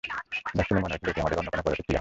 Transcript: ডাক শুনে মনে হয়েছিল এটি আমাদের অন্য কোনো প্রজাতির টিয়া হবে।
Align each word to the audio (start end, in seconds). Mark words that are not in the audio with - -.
ডাক 0.57 0.63
শুনে 0.67 0.79
মনে 0.83 0.93
হয়েছিল 0.93 1.09
এটি 1.11 1.19
আমাদের 1.23 1.39
অন্য 1.39 1.49
কোনো 1.51 1.53
প্রজাতির 1.63 1.75
টিয়া 1.75 1.83
হবে। 1.83 1.89